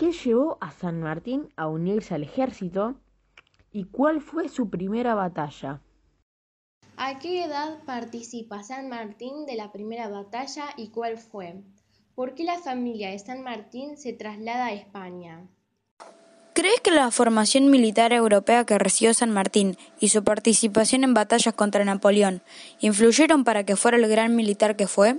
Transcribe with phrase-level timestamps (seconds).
[0.00, 2.94] ¿Qué llevó a San Martín a unirse al ejército?
[3.70, 5.82] ¿Y cuál fue su primera batalla?
[6.96, 11.60] ¿A qué edad participa San Martín de la primera batalla y cuál fue?
[12.14, 15.46] ¿Por qué la familia de San Martín se traslada a España?
[16.54, 21.52] ¿Crees que la formación militar europea que recibió San Martín y su participación en batallas
[21.52, 22.40] contra Napoleón
[22.80, 25.18] influyeron para que fuera el gran militar que fue?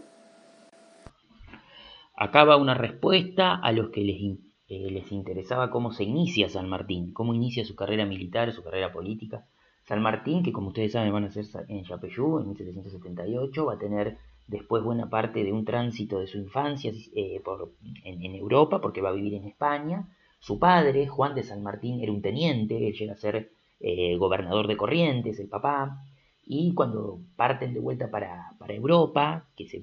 [2.16, 7.12] Acaba una respuesta a los que les, eh, les interesaba cómo se inicia San Martín,
[7.12, 9.46] cómo inicia su carrera militar, su carrera política.
[9.84, 13.78] San Martín, que como ustedes saben van a ser en Yapeyú en 1778, va a
[13.78, 14.18] tener
[14.48, 17.42] después buena parte de un tránsito de su infancia eh,
[18.06, 20.08] en, Europa, porque va a vivir en España
[20.40, 23.52] su padre, Juan de San Martín, era un teniente, él llega a ser
[23.82, 26.06] eh, gobernador de Corrientes, el papá,
[26.46, 29.82] y cuando parten de vuelta para, Europa, que se,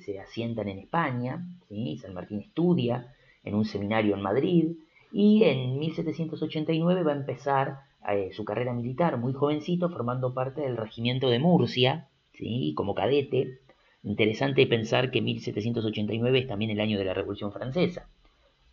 [0.00, 1.98] se, asientan en España, ¿sí?
[1.98, 3.12] San Martín estudia
[3.44, 4.72] en un seminario en Madrid,
[5.12, 10.76] y en 1789 va a empezar eh, su carrera militar muy jovencito, formando parte del
[10.76, 12.72] regimiento de Murcia, ¿sí?
[12.74, 13.60] como cadete.
[14.02, 18.08] Interesante pensar que 1789 es también el año de la Revolución Francesa.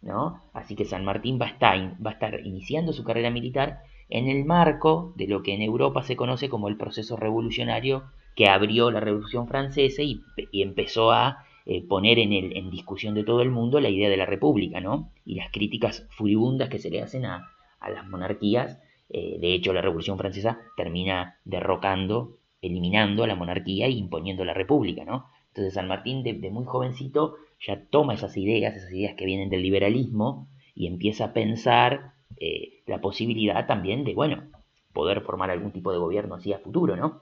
[0.01, 0.41] ¿no?
[0.53, 4.27] Así que San Martín va a, estar, va a estar iniciando su carrera militar en
[4.27, 8.03] el marco de lo que en Europa se conoce como el proceso revolucionario
[8.35, 10.21] que abrió la Revolución Francesa y,
[10.53, 14.17] empezó a eh, poner en, el, en, discusión de todo el mundo la idea de
[14.17, 15.11] la República, ¿no?
[15.23, 17.47] Y las críticas furibundas que se le hacen a,
[17.81, 18.81] las monarquías.
[19.09, 24.55] Eh, de hecho, la Revolución Francesa termina derrocando, eliminando a la monarquía e imponiendo la
[24.55, 25.27] República, ¿no?
[25.49, 29.51] Entonces San Martín de, de muy jovencito ya toma esas ideas, esas ideas que vienen
[29.51, 34.49] del liberalismo, y empieza a pensar eh, la posibilidad también de, bueno,
[34.91, 37.21] poder formar algún tipo de gobierno así a futuro, ¿no?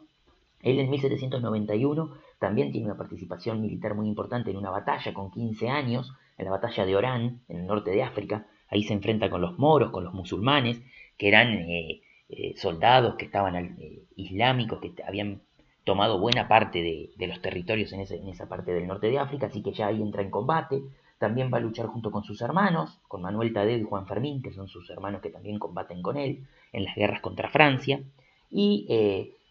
[0.62, 5.70] Él en 1791 también tiene una participación militar muy importante en una batalla con 15
[5.70, 8.48] años, en la batalla de Orán, en el norte de África.
[8.70, 10.82] Ahí se enfrenta con los moros, con los musulmanes,
[11.18, 13.78] que eran eh, eh, soldados que estaban
[14.16, 15.42] islámicos, que habían
[15.84, 16.82] tomado buena parte
[17.18, 20.22] de, los territorios en, esa parte del norte de África, así que ya ahí entra
[20.22, 20.84] en combate.
[21.18, 24.52] También va a luchar junto con sus hermanos, con Manuel Tadeo y Juan Fermín, que
[24.52, 28.02] son sus hermanos que también combaten con él en las guerras contra Francia.
[28.52, 28.86] Y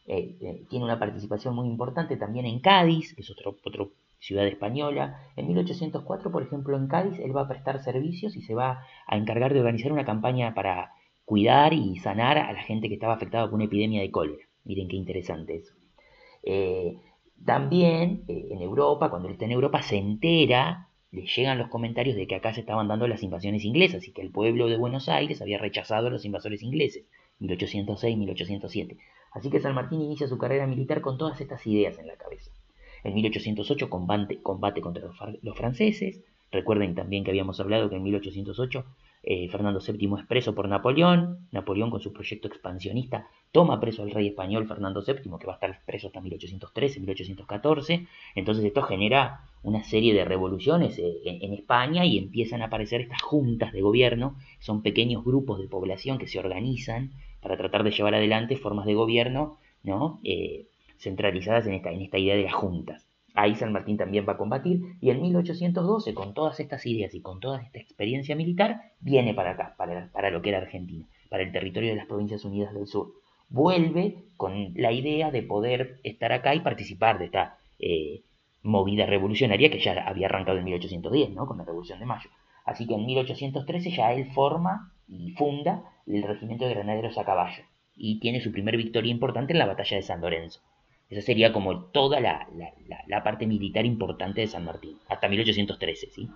[0.07, 3.53] eh, eh, tiene una participación muy importante también en Cádiz, que es otra
[4.21, 5.21] ciudad española.
[5.37, 9.17] En 1804, por ejemplo, en Cádiz, él va a prestar servicios y se va a
[9.17, 10.93] encargar de organizar una campaña para
[11.25, 14.45] cuidar y sanar a la gente que estaba afectada por una epidemia de cólera.
[14.65, 15.75] Miren qué interesante eso.
[16.45, 16.99] Eh,
[17.45, 22.27] también en Europa, cuando él está en Europa, se entera, le llegan los comentarios de
[22.27, 25.43] que acá se estaban dando las invasiones inglesas y que el pueblo de Buenos Aires
[25.43, 27.07] había rechazado a los invasores ingleses,
[27.41, 28.97] 1806-1807.
[29.33, 32.51] Así que San Martín inicia su carrera militar con todas estas ideas en la cabeza.
[33.05, 35.11] En 1808 combate, combate contra
[35.43, 36.25] los franceses.
[36.57, 38.85] Recuerden también que habíamos hablado que en 1808
[39.25, 41.49] eh, Fernando VII es preso por Napoleón.
[41.53, 45.57] Napoleón, con su proyecto expansionista, toma preso al rey español Fernando VII, que va a
[45.57, 48.07] estar preso hasta 1813, 1814.
[48.35, 53.21] Entonces esto genera una serie de revoluciones eh, en, España y empiezan a aparecer estas
[53.21, 54.37] juntas de gobierno.
[54.59, 57.13] Son pequeños grupos de población que se organizan
[57.43, 60.21] para tratar de llevar adelante formas de gobierno ¿no?
[60.25, 63.07] Eh, centralizadas en esta, en esta idea de las juntas.
[63.37, 67.21] Ahí San Martín también va a combatir y en 1812, con todas estas ideas y
[67.21, 71.53] con toda esta experiencia militar, viene para acá, para, lo que era Argentina, para el
[71.53, 73.13] territorio de las Provincias Unidas del Sur.
[73.51, 78.23] Vuelve con la idea de poder estar acá y participar de esta eh,
[78.63, 81.47] movida revolucionaria que ya había arrancado en 1810, ¿no?
[81.47, 82.31] con la Revolución de Mayo.
[82.65, 87.65] Así que en 1813 ya él forma y funda el Regimiento de Granaderos a Caballo
[87.95, 90.61] y tiene su primer victoria importante en la Batalla de San Lorenzo.
[91.09, 92.49] Esa sería como toda la,
[93.23, 96.29] parte militar importante de San Martín, hasta 1813, ¿sí?